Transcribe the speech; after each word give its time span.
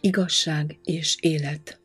igazság 0.00 0.78
és 0.84 1.16
élet. 1.20 1.80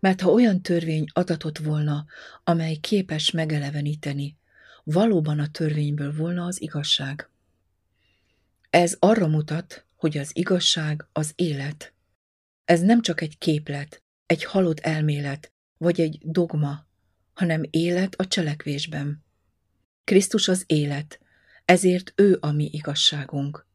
Mert 0.00 0.20
ha 0.20 0.30
olyan 0.30 0.62
törvény 0.62 1.04
adatott 1.12 1.58
volna, 1.58 2.04
amely 2.44 2.74
képes 2.74 3.30
megeleveníteni, 3.30 4.36
valóban 4.84 5.38
a 5.38 5.50
törvényből 5.50 6.14
volna 6.14 6.44
az 6.44 6.62
igazság. 6.62 7.28
Ez 8.70 8.96
arra 8.98 9.26
mutat, 9.26 9.86
hogy 9.96 10.18
az 10.18 10.30
igazság 10.32 11.06
az 11.12 11.32
élet. 11.34 11.94
Ez 12.64 12.80
nem 12.80 13.02
csak 13.02 13.20
egy 13.20 13.38
képlet, 13.38 14.02
egy 14.26 14.44
halott 14.44 14.80
elmélet, 14.80 15.52
vagy 15.76 16.00
egy 16.00 16.18
dogma, 16.22 16.86
hanem 17.34 17.62
élet 17.70 18.14
a 18.14 18.26
cselekvésben. 18.26 19.24
Krisztus 20.04 20.48
az 20.48 20.64
élet, 20.66 21.20
ezért 21.64 22.12
ő 22.16 22.38
a 22.40 22.50
mi 22.50 22.68
igazságunk. 22.72 23.66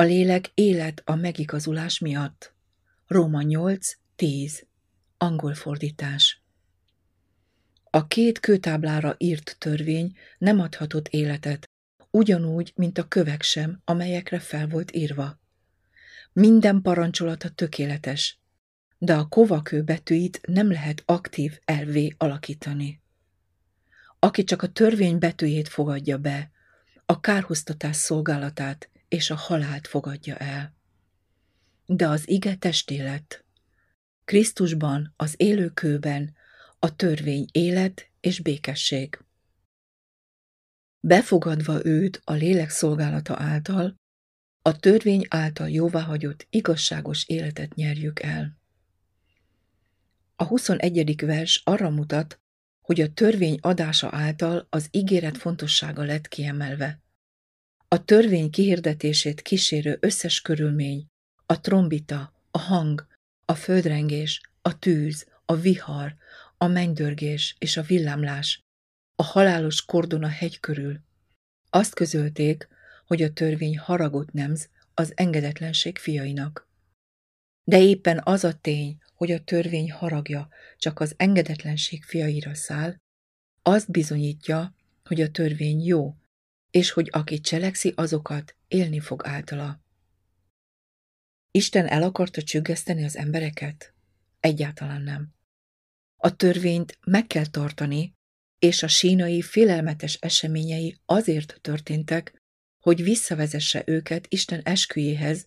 A 0.00 0.04
lélek 0.04 0.50
élet 0.54 1.02
a 1.04 1.14
megigazulás 1.14 1.98
miatt. 1.98 2.54
Róma 3.06 3.42
8, 3.42 3.90
10. 4.16 4.66
Angol 5.16 5.54
fordítás. 5.54 6.42
A 7.90 8.06
két 8.06 8.40
kőtáblára 8.40 9.14
írt 9.18 9.56
törvény 9.58 10.16
nem 10.38 10.60
adhatott 10.60 11.08
életet, 11.08 11.68
ugyanúgy, 12.10 12.72
mint 12.76 12.98
a 12.98 13.08
kövek 13.08 13.42
sem, 13.42 13.80
amelyekre 13.84 14.38
fel 14.38 14.68
volt 14.68 14.94
írva. 14.94 15.40
Minden 16.32 16.82
parancsolata 16.82 17.48
tökéletes, 17.48 18.38
de 18.98 19.14
a 19.14 19.28
kovakő 19.28 19.82
betűit 19.82 20.40
nem 20.46 20.70
lehet 20.70 21.02
aktív 21.06 21.58
elvé 21.64 22.14
alakítani. 22.18 23.00
Aki 24.18 24.44
csak 24.44 24.62
a 24.62 24.72
törvény 24.72 25.18
betűjét 25.18 25.68
fogadja 25.68 26.18
be, 26.18 26.50
a 27.06 27.20
kárhoztatás 27.20 27.96
szolgálatát 27.96 28.88
és 29.08 29.30
a 29.30 29.34
halált 29.34 29.86
fogadja 29.86 30.36
el. 30.36 30.76
De 31.86 32.08
az 32.08 32.28
ige 32.28 32.56
testélet. 32.56 33.44
Krisztusban, 34.24 35.12
az 35.16 35.34
élőkőben 35.36 36.36
a 36.78 36.96
törvény 36.96 37.46
élet 37.52 38.10
és 38.20 38.40
békesség. 38.40 39.18
Befogadva 41.00 41.84
őt 41.84 42.20
a 42.24 42.32
lélek 42.32 42.70
szolgálata 42.70 43.36
által, 43.38 43.94
a 44.62 44.76
törvény 44.76 45.26
által 45.28 45.70
jóváhagyott 45.70 46.46
igazságos 46.50 47.28
életet 47.28 47.74
nyerjük 47.74 48.22
el. 48.22 48.56
A 50.36 50.44
21. 50.44 51.24
vers 51.24 51.62
arra 51.64 51.90
mutat, 51.90 52.40
hogy 52.80 53.00
a 53.00 53.12
törvény 53.12 53.58
adása 53.60 54.08
által 54.12 54.66
az 54.70 54.88
ígéret 54.90 55.36
fontossága 55.36 56.02
lett 56.02 56.28
kiemelve. 56.28 57.00
A 57.90 58.04
törvény 58.04 58.50
kihirdetését 58.50 59.42
kísérő 59.42 59.98
összes 60.00 60.40
körülmény, 60.40 61.06
a 61.46 61.60
trombita, 61.60 62.32
a 62.50 62.58
hang, 62.58 63.06
a 63.44 63.54
földrengés, 63.54 64.40
a 64.62 64.78
tűz, 64.78 65.26
a 65.44 65.54
vihar, 65.54 66.16
a 66.56 66.66
mennydörgés 66.66 67.56
és 67.58 67.76
a 67.76 67.82
villámlás, 67.82 68.60
a 69.14 69.22
halálos 69.22 69.84
kordon 69.84 70.24
a 70.24 70.28
hegy 70.28 70.60
körül. 70.60 71.00
Azt 71.70 71.94
közölték, 71.94 72.68
hogy 73.06 73.22
a 73.22 73.32
törvény 73.32 73.78
haragot 73.78 74.32
nemz 74.32 74.68
az 74.94 75.12
engedetlenség 75.16 75.98
fiainak. 75.98 76.68
De 77.64 77.80
éppen 77.80 78.20
az 78.24 78.44
a 78.44 78.58
tény, 78.58 78.98
hogy 79.14 79.30
a 79.30 79.44
törvény 79.44 79.92
haragja 79.92 80.48
csak 80.78 81.00
az 81.00 81.14
engedetlenség 81.16 82.04
fiaira 82.04 82.54
száll, 82.54 82.96
azt 83.62 83.90
bizonyítja, 83.90 84.74
hogy 85.04 85.20
a 85.20 85.30
törvény 85.30 85.84
jó, 85.84 86.16
és 86.78 86.90
hogy 86.90 87.08
aki 87.12 87.40
cselekszi 87.40 87.92
azokat, 87.96 88.56
élni 88.68 89.00
fog 89.00 89.26
általa. 89.26 89.82
Isten 91.50 91.86
el 91.86 92.02
akarta 92.02 92.42
csüggeszteni 92.42 93.04
az 93.04 93.16
embereket? 93.16 93.94
Egyáltalán 94.40 95.02
nem. 95.02 95.34
A 96.16 96.36
törvényt 96.36 96.98
meg 97.04 97.26
kell 97.26 97.46
tartani, 97.46 98.14
és 98.58 98.82
a 98.82 98.88
sínai 98.88 99.42
félelmetes 99.42 100.14
eseményei 100.14 101.00
azért 101.04 101.58
történtek, 101.60 102.42
hogy 102.84 103.02
visszavezesse 103.02 103.82
őket 103.86 104.26
Isten 104.28 104.60
esküjéhez, 104.62 105.46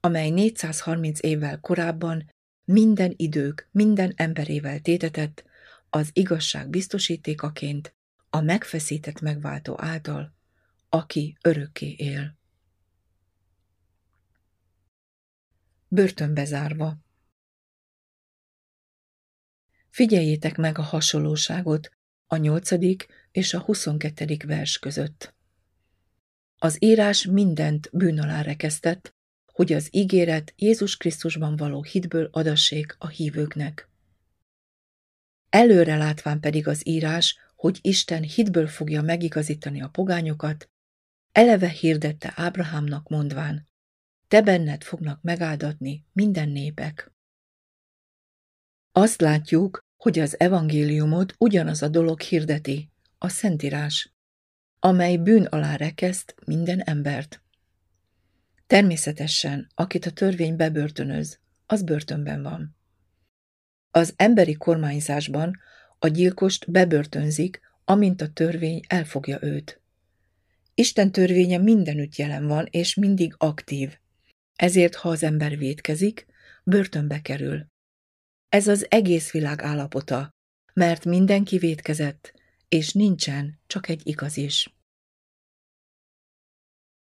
amely 0.00 0.30
430 0.30 1.22
évvel 1.22 1.60
korábban 1.60 2.30
minden 2.64 3.12
idők, 3.16 3.68
minden 3.70 4.12
emberével 4.16 4.80
tétetett, 4.80 5.44
az 5.90 6.10
igazság 6.12 6.68
biztosítékaként, 6.68 7.94
a 8.30 8.40
megfeszített 8.40 9.20
megváltó 9.20 9.74
által, 9.80 10.40
aki 10.94 11.36
örökké 11.42 11.94
él. 11.98 12.38
Börtönbe 15.88 16.44
zárva 16.44 16.98
Figyeljétek 19.90 20.56
meg 20.56 20.78
a 20.78 20.82
hasonlóságot 20.82 21.90
a 22.26 22.36
nyolcadik 22.36 23.06
és 23.30 23.54
a 23.54 23.60
huszonkettődik 23.60 24.44
vers 24.44 24.78
között. 24.78 25.34
Az 26.58 26.82
írás 26.82 27.26
mindent 27.26 27.88
bűn 27.92 28.20
alá 28.20 28.42
rekesztett, 28.42 29.14
hogy 29.46 29.72
az 29.72 29.88
ígéret 29.90 30.52
Jézus 30.56 30.96
Krisztusban 30.96 31.56
való 31.56 31.82
hitből 31.82 32.28
adassék 32.32 32.94
a 32.98 33.08
hívőknek. 33.08 33.88
Előre 35.48 35.96
látván 35.96 36.40
pedig 36.40 36.68
az 36.68 36.86
írás, 36.86 37.38
hogy 37.54 37.78
Isten 37.82 38.22
hitből 38.22 38.66
fogja 38.66 39.02
megigazítani 39.02 39.82
a 39.82 39.88
pogányokat, 39.88 40.70
eleve 41.32 41.68
hirdette 41.68 42.32
Ábrahámnak 42.36 43.08
mondván, 43.08 43.68
te 44.28 44.42
benned 44.42 44.82
fognak 44.82 45.22
megáldatni 45.22 46.06
minden 46.12 46.48
népek. 46.48 47.12
Azt 48.92 49.20
látjuk, 49.20 49.80
hogy 49.96 50.18
az 50.18 50.40
evangéliumot 50.40 51.34
ugyanaz 51.38 51.82
a 51.82 51.88
dolog 51.88 52.20
hirdeti, 52.20 52.90
a 53.18 53.28
Szentírás, 53.28 54.14
amely 54.78 55.16
bűn 55.16 55.44
alá 55.44 55.76
rekeszt 55.76 56.34
minden 56.46 56.80
embert. 56.80 57.42
Természetesen, 58.66 59.70
akit 59.74 60.06
a 60.06 60.10
törvény 60.10 60.56
bebörtönöz, 60.56 61.38
az 61.66 61.82
börtönben 61.82 62.42
van. 62.42 62.76
Az 63.90 64.14
emberi 64.16 64.54
kormányzásban 64.54 65.58
a 65.98 66.06
gyilkost 66.06 66.70
bebörtönzik, 66.70 67.60
amint 67.84 68.20
a 68.20 68.32
törvény 68.32 68.80
elfogja 68.86 69.38
őt. 69.42 69.81
Isten 70.74 71.12
törvénye 71.12 71.58
mindenütt 71.58 72.16
jelen 72.16 72.46
van, 72.46 72.66
és 72.70 72.94
mindig 72.94 73.34
aktív. 73.38 73.98
Ezért, 74.56 74.94
ha 74.94 75.08
az 75.08 75.22
ember 75.22 75.58
vétkezik, 75.58 76.26
börtönbe 76.64 77.20
kerül. 77.20 77.66
Ez 78.48 78.68
az 78.68 78.86
egész 78.90 79.30
világ 79.30 79.62
állapota, 79.62 80.30
mert 80.74 81.04
mindenki 81.04 81.58
vétkezett, 81.58 82.34
és 82.68 82.92
nincsen 82.92 83.60
csak 83.66 83.88
egy 83.88 84.00
igaz 84.04 84.36
is. 84.36 84.74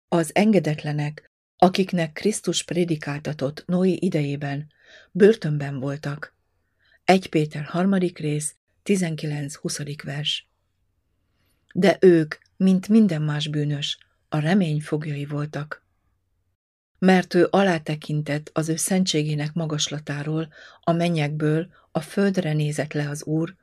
Az 0.08 0.36
engedetlenek, 0.36 1.32
akiknek 1.58 2.14
Krisztus 2.14 2.64
prédikáltatott 2.64 3.64
Noé 3.66 3.92
idejében, 3.92 4.72
börtönben 5.12 5.80
voltak. 5.80 6.36
1 7.04 7.30
Péter 7.30 7.64
harmadik 7.64 8.18
rész, 8.18 8.56
19-20. 8.84 10.00
vers. 10.04 10.50
De 11.74 11.98
ők, 12.00 12.36
mint 12.62 12.88
minden 12.88 13.22
más 13.22 13.48
bűnös, 13.48 13.98
a 14.30 14.38
remény 14.38 14.82
fogjai 14.82 15.26
voltak. 15.26 15.86
Mert 17.00 17.34
ő 17.34 17.48
alátekintett 17.50 18.50
az 18.54 18.70
ő 18.70 18.76
szentségének 18.76 19.54
magaslatáról, 19.54 20.54
a 20.82 20.92
mennyekből 20.92 21.74
a 21.92 22.02
földre 22.02 22.54
nézett 22.54 22.94
le 22.94 23.10
az 23.10 23.24
Úr, 23.24 23.56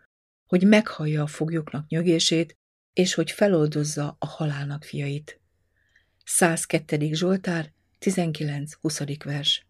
hogy 0.47 0.67
meghallja 0.67 1.23
a 1.23 1.27
foglyoknak 1.27 1.89
nyögését, 1.89 2.57
és 2.93 3.15
hogy 3.15 3.31
feloldozza 3.31 4.17
a 4.19 4.27
halálnak 4.27 4.85
fiait. 4.85 5.41
102. 6.25 7.15
Zsoltár, 7.15 7.73
19-20. 8.01 9.21
vers. 9.25 9.67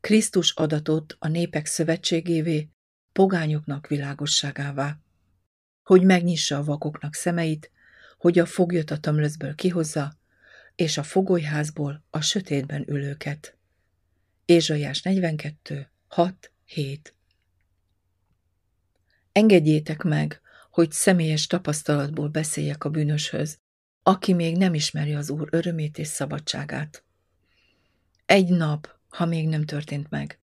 Krisztus 0.00 0.52
adatott 0.52 1.16
a 1.18 1.28
népek 1.28 1.66
szövetségévé, 1.66 2.68
pogányoknak 3.12 3.86
világosságává, 3.86 4.98
hogy 5.84 6.02
megnyissa 6.02 6.56
a 6.56 6.64
vakoknak 6.64 7.14
szemeit, 7.14 7.70
hogy 8.18 8.38
a 8.38 8.46
foglyot 8.46 8.90
a 8.90 8.98
tömlözből 8.98 9.54
kihozza, 9.54 10.16
és 10.74 10.98
a 10.98 11.02
fogolyházból 11.02 12.04
a 12.10 12.20
sötétben 12.20 12.84
ülőket. 12.88 13.56
Ézsaiás 14.44 15.02
42, 15.02 15.90
6, 16.08 16.52
7 16.64 17.14
Engedjétek 19.32 20.02
meg, 20.02 20.40
hogy 20.70 20.92
személyes 20.92 21.46
tapasztalatból 21.46 22.28
beszéljek 22.28 22.84
a 22.84 22.88
bűnöshöz, 22.88 23.58
aki 24.02 24.32
még 24.32 24.56
nem 24.56 24.74
ismeri 24.74 25.14
az 25.14 25.30
Úr 25.30 25.48
örömét 25.50 25.98
és 25.98 26.08
szabadságát. 26.08 27.04
Egy 28.26 28.48
nap, 28.48 28.98
ha 29.08 29.24
még 29.24 29.48
nem 29.48 29.64
történt 29.64 30.10
meg, 30.10 30.38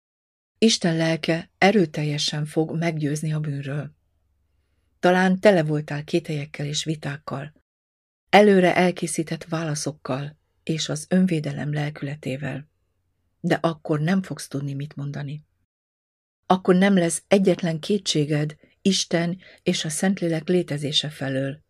Isten 0.59 0.97
lelke 0.97 1.51
erőteljesen 1.59 2.45
fog 2.47 2.77
meggyőzni 2.77 3.33
a 3.33 3.41
bűnről. 3.41 3.97
Talán 5.01 5.41
tele 5.41 5.63
voltál 5.63 6.05
kételyekkel 6.05 6.67
és 6.67 6.85
vitákkal, 6.85 7.53
előre 8.29 8.77
elkészített 8.77 9.45
válaszokkal 9.45 10.37
és 10.63 10.89
az 10.89 11.07
önvédelem 11.09 11.73
lelkületével. 11.73 12.69
de 13.41 13.55
akkor 13.55 14.01
nem 14.01 14.23
fogsz 14.23 14.49
tudni 14.49 14.75
mit 14.75 14.97
mondani. 14.97 15.45
Akkor 16.47 16.75
nem 16.75 16.97
lesz 16.97 17.23
egyetlen 17.29 17.81
kétséged 17.81 18.57
Isten 18.83 19.39
és 19.63 19.85
a 19.85 19.89
Szentlélek 19.89 20.49
létezése 20.49 21.09
felől, 21.11 21.63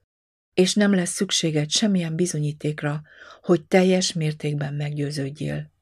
és 0.55 0.75
nem 0.75 0.95
lesz 0.95 1.11
szükséged 1.11 1.71
semmilyen 1.71 2.17
bizonyítékra, 2.17 3.03
hogy 3.41 3.67
teljes 3.67 4.13
mértékben 4.13 4.75
meggyőződjél. 4.75 5.73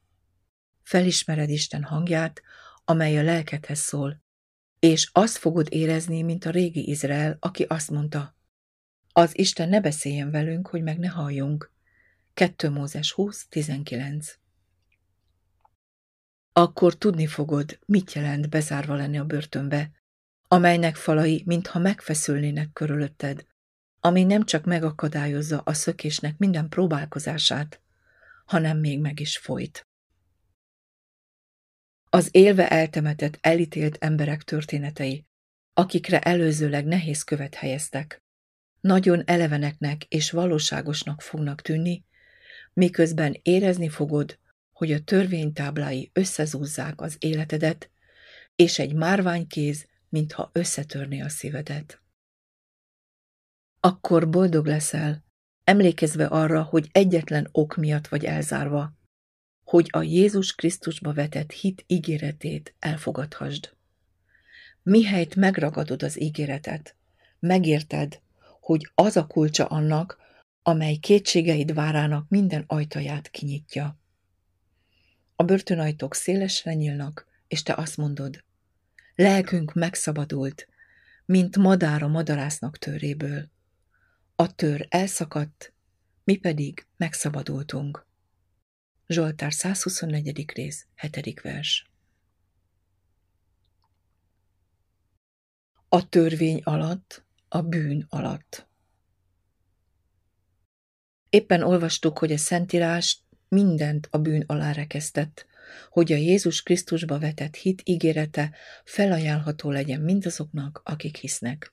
Felismered 0.83 1.51
Isten 1.51 1.83
hangját, 1.83 2.43
amely 2.85 3.19
a 3.19 3.23
lelkedhez 3.23 3.79
szól, 3.79 4.23
és 4.87 5.09
azt 5.13 5.37
fogod 5.37 5.67
érezni, 5.71 6.23
mint 6.23 6.45
a 6.45 6.51
régi 6.51 6.89
Izrael, 6.89 7.37
aki 7.41 7.63
azt 7.63 7.91
mondta, 7.91 8.37
az 9.13 9.39
Isten 9.39 9.69
ne 9.69 9.81
beszéljen 9.81 10.31
velünk, 10.31 10.67
hogy 10.69 10.83
meg 10.83 10.99
ne 10.99 11.09
halljunk. 11.09 11.73
2 12.35 12.71
Mózes 12.71 13.15
20.19 13.17 14.27
Akkor 16.53 16.95
tudni 16.95 17.27
fogod, 17.27 17.79
mit 17.87 18.13
jelent 18.13 18.49
bezárva 18.49 18.95
lenni 18.95 19.19
a 19.19 19.25
börtönbe, 19.25 19.91
amelynek 20.49 20.97
falai 20.97 21.43
mintha 21.47 21.79
megfeszülnének 21.79 22.73
körülötted, 22.73 23.47
ami 24.01 24.25
nem 24.25 24.45
csak 24.45 24.65
megakadályozza 24.65 25.61
a 25.65 25.73
szökésnek 25.73 26.39
minden 26.39 26.69
próbálkozását, 26.69 27.81
hanem 28.45 28.79
még 28.79 29.01
meg 29.01 29.21
is 29.21 29.39
folyt. 29.39 29.86
Az 32.17 32.29
élve 32.31 32.69
eltemetett, 32.69 33.39
elítélt 33.41 33.97
emberek 34.01 34.43
történetei, 34.43 35.27
akikre 35.75 36.21
előzőleg 36.21 36.85
nehéz 36.85 37.23
követ 37.23 37.55
helyeztek, 37.55 38.23
nagyon 38.81 39.23
eleveneknek 39.27 40.05
és 40.05 40.31
valóságosnak 40.31 41.23
fognak 41.23 41.63
tűnni, 41.63 42.05
miközben 42.73 43.41
érezni 43.43 43.89
fogod, 43.89 44.39
hogy 44.73 44.93
a 44.93 45.01
törvénytáblái 45.01 46.11
összezúzzák 46.13 47.01
az 47.01 47.17
életedet, 47.19 47.91
és 48.55 48.79
egy 48.79 48.95
márványkéz, 48.95 49.87
mintha 50.09 50.51
összetörné 50.53 51.21
a 51.21 51.29
szívedet. 51.29 52.01
Akkor 53.81 54.31
boldog 54.31 54.67
leszel, 54.67 55.25
emlékezve 55.65 56.27
arra, 56.27 56.63
hogy 56.63 56.89
egyetlen 56.93 57.49
ok 57.53 57.77
miatt 57.77 58.09
vagy 58.09 58.25
elzárva, 58.25 58.95
hogy 59.67 59.89
a 59.93 60.03
Jézus 60.03 60.55
Krisztusba 60.55 61.13
vetett 61.13 61.51
hit 61.51 61.85
ígéretét 61.87 62.75
elfogadhasd. 62.79 63.73
Mihelyt 64.83 65.35
megragadod 65.35 66.03
az 66.03 66.21
ígéretet, 66.21 66.95
megérted, 67.39 68.21
hogy 68.61 68.91
az 68.95 69.17
a 69.17 69.27
kulcsa 69.27 69.67
annak, 69.67 70.19
amely 70.63 70.97
kétségeid 70.97 71.75
várának 71.75 72.29
minden 72.29 72.65
ajtaját 72.67 73.31
kinyitja. 73.31 73.99
A 75.37 75.43
börtönajtók 75.43 76.15
szélesre 76.15 76.75
nyílnak, 76.75 77.27
és 77.49 77.63
te 77.63 77.75
azt 77.75 77.97
mondod, 77.97 78.45
lelkünk 79.15 79.75
megszabadult, 79.75 80.69
mint 81.25 81.57
madár 81.57 82.03
a 82.03 82.09
madarásznak 82.09 82.79
töréből. 82.79 83.49
A 84.37 84.55
tör 84.55 84.87
elszakadt, 84.89 85.73
mi 86.25 86.37
pedig 86.37 86.87
megszabadultunk. 86.97 88.06
Zsoltár 89.09 89.53
124. 89.53 90.53
rész, 90.53 90.87
7. 90.95 91.41
vers. 91.41 91.91
A 95.89 96.09
törvény 96.09 96.61
alatt, 96.65 97.25
a 97.49 97.63
bűn 97.63 98.07
alatt. 98.09 98.69
Éppen 101.29 101.63
olvastuk, 101.63 102.19
hogy 102.19 102.33
a 102.33 102.37
Szentírás 102.37 103.21
mindent 103.49 104.09
a 104.11 104.19
bűn 104.19 104.45
alá 104.47 104.73
rekesztett, 104.73 105.47
hogy 105.91 106.13
a 106.13 106.17
Jézus 106.17 106.63
Krisztusba 106.63 107.19
vetett 107.19 107.55
hit 107.55 107.83
ígérete 107.85 108.55
felajánlható 108.85 109.71
legyen 109.71 110.01
mindazoknak, 110.01 110.81
akik 110.85 111.17
hisznek. 111.17 111.73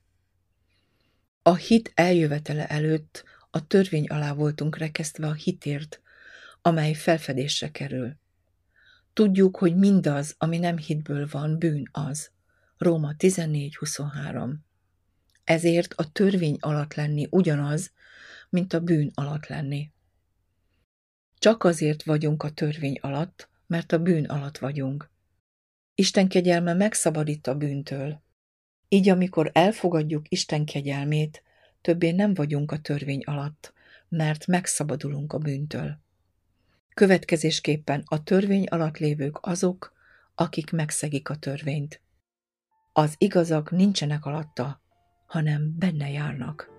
A 1.42 1.54
hit 1.54 1.92
eljövetele 1.94 2.66
előtt 2.66 3.24
a 3.50 3.66
törvény 3.66 4.06
alá 4.06 4.32
voltunk 4.32 4.76
rekesztve 4.76 5.26
a 5.26 5.34
hitért, 5.34 6.02
amely 6.66 6.92
felfedésre 6.92 7.70
kerül. 7.70 8.16
Tudjuk, 9.12 9.56
hogy 9.56 9.76
mindaz, 9.76 10.34
ami 10.38 10.58
nem 10.58 10.78
hitből 10.78 11.28
van, 11.30 11.58
bűn 11.58 11.88
az. 11.92 12.30
Róma 12.76 13.12
14.23 13.18 14.54
Ezért 15.44 15.94
a 15.94 16.12
törvény 16.12 16.56
alatt 16.60 16.94
lenni 16.94 17.26
ugyanaz, 17.30 17.92
mint 18.50 18.72
a 18.72 18.80
bűn 18.80 19.10
alatt 19.14 19.46
lenni. 19.46 19.90
Csak 21.38 21.64
azért 21.64 22.02
vagyunk 22.02 22.42
a 22.42 22.50
törvény 22.50 22.98
alatt, 23.00 23.48
mert 23.66 23.92
a 23.92 23.98
bűn 23.98 24.24
alatt 24.24 24.58
vagyunk. 24.58 25.10
Isten 25.94 26.28
kegyelme 26.28 26.74
megszabadít 26.74 27.46
a 27.46 27.54
bűntől. 27.54 28.22
Így 28.88 29.08
amikor 29.08 29.50
elfogadjuk 29.54 30.28
Isten 30.28 30.64
kegyelmét, 30.64 31.42
többé 31.80 32.10
nem 32.10 32.34
vagyunk 32.34 32.72
a 32.72 32.78
törvény 32.78 33.22
alatt, 33.24 33.72
mert 34.08 34.46
megszabadulunk 34.46 35.32
a 35.32 35.38
bűntől. 35.38 36.02
Következésképpen 36.94 38.02
a 38.04 38.22
törvény 38.22 38.64
alatt 38.64 38.98
lévők 38.98 39.38
azok, 39.40 39.92
akik 40.34 40.70
megszegik 40.70 41.28
a 41.28 41.36
törvényt. 41.36 42.00
Az 42.92 43.14
igazak 43.18 43.70
nincsenek 43.70 44.24
alatta, 44.24 44.82
hanem 45.26 45.78
benne 45.78 46.10
járnak. 46.10 46.73